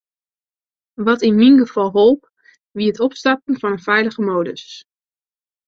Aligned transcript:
Wat 1.05 1.21
yn 1.27 1.37
myn 1.39 1.57
gefal 1.61 1.91
holp, 1.97 2.21
wie 2.75 2.89
it 2.91 3.03
opstarten 3.05 3.61
yn 3.69 3.81
feilige 3.87 4.21
modus. 4.29 4.65